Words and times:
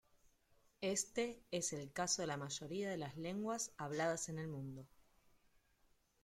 Éste 0.81 1.43
es 1.51 1.73
el 1.73 1.91
caso 1.93 2.23
de 2.23 2.27
la 2.27 2.35
mayoría 2.35 2.89
de 2.89 2.97
las 2.97 3.17
lenguas 3.17 3.71
habladas 3.77 4.29
en 4.29 4.39
el 4.39 4.47
mundo. 4.47 4.87